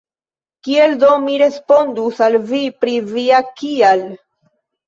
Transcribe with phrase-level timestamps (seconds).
[0.67, 4.03] Kiel do mi respondus al vi pri via “kial”?